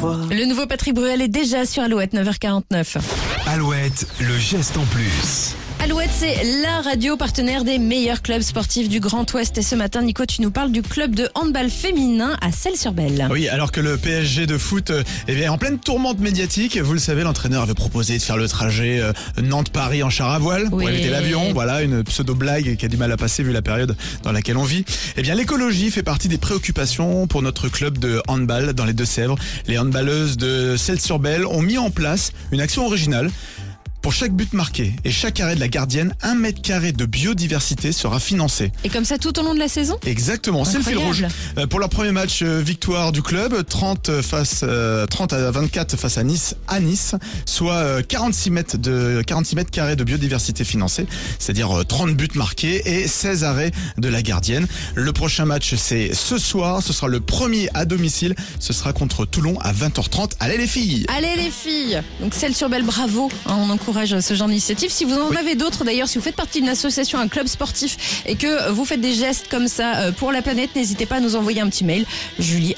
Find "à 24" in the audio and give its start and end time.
45.32-45.96